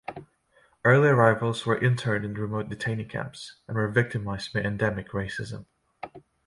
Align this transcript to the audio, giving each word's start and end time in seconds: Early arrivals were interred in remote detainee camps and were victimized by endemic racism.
Early 0.83 1.09
arrivals 1.09 1.63
were 1.63 1.77
interred 1.79 2.25
in 2.25 2.33
remote 2.33 2.69
detainee 2.69 3.07
camps 3.07 3.57
and 3.67 3.77
were 3.77 3.87
victimized 3.87 4.51
by 4.51 4.61
endemic 4.61 5.09
racism. 5.09 5.67